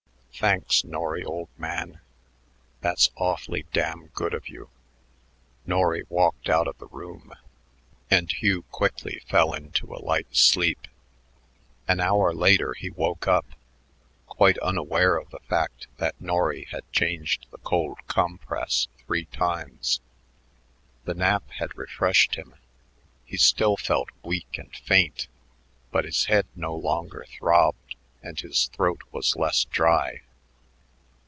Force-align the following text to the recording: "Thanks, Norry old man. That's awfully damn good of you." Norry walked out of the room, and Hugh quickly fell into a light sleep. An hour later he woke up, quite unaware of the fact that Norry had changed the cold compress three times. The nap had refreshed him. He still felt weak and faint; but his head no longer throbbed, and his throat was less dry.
"Thanks, 0.39 0.83
Norry 0.83 1.23
old 1.23 1.49
man. 1.55 1.99
That's 2.79 3.11
awfully 3.15 3.67
damn 3.73 4.07
good 4.07 4.33
of 4.33 4.49
you." 4.49 4.71
Norry 5.67 6.03
walked 6.09 6.49
out 6.49 6.67
of 6.67 6.79
the 6.79 6.87
room, 6.87 7.33
and 8.09 8.31
Hugh 8.31 8.63
quickly 8.71 9.21
fell 9.29 9.53
into 9.53 9.93
a 9.93 10.01
light 10.01 10.35
sleep. 10.35 10.87
An 11.87 11.99
hour 11.99 12.33
later 12.33 12.73
he 12.73 12.89
woke 12.89 13.27
up, 13.27 13.45
quite 14.25 14.57
unaware 14.59 15.15
of 15.17 15.29
the 15.29 15.41
fact 15.41 15.85
that 15.97 16.19
Norry 16.19 16.65
had 16.71 16.91
changed 16.91 17.45
the 17.51 17.59
cold 17.59 17.99
compress 18.07 18.87
three 19.05 19.25
times. 19.25 19.99
The 21.03 21.13
nap 21.13 21.47
had 21.59 21.77
refreshed 21.77 22.33
him. 22.33 22.55
He 23.25 23.37
still 23.37 23.77
felt 23.77 24.09
weak 24.23 24.57
and 24.57 24.75
faint; 24.75 25.27
but 25.91 26.05
his 26.05 26.25
head 26.25 26.47
no 26.55 26.73
longer 26.73 27.25
throbbed, 27.37 27.95
and 28.23 28.39
his 28.39 28.67
throat 28.69 29.01
was 29.11 29.35
less 29.35 29.65
dry. 29.65 30.21